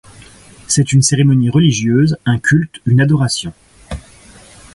C’est 0.67 0.93
une 0.93 1.03
cérémonie 1.03 1.51
religieuse, 1.51 2.17
un 2.25 2.39
culte, 2.39 2.79
une 2.87 3.01
adoration. 3.01 3.53